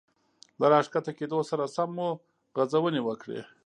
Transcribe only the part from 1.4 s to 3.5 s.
سره سم مو غځونې وکړې.